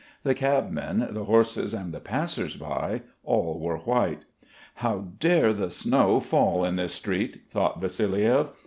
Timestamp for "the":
0.23-0.33, 1.11-1.25, 1.93-1.99, 5.53-5.69